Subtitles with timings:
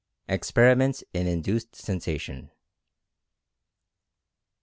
[0.27, 2.49] EXPERIMENTS IN INDUCED SENSATION.